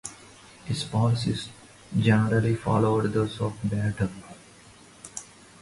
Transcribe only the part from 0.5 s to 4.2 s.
His policies generally followed those of Batlle.